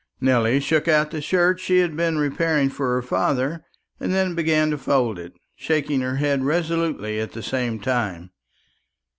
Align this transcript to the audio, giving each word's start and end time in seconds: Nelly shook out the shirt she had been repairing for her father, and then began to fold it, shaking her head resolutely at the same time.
Nelly 0.19 0.59
shook 0.59 0.87
out 0.87 1.11
the 1.11 1.21
shirt 1.21 1.59
she 1.59 1.77
had 1.77 1.95
been 1.95 2.17
repairing 2.17 2.69
for 2.71 2.95
her 2.95 3.03
father, 3.03 3.63
and 3.99 4.11
then 4.11 4.33
began 4.33 4.71
to 4.71 4.77
fold 4.79 5.19
it, 5.19 5.33
shaking 5.55 6.01
her 6.01 6.15
head 6.15 6.43
resolutely 6.43 7.19
at 7.19 7.33
the 7.33 7.43
same 7.43 7.79
time. 7.79 8.31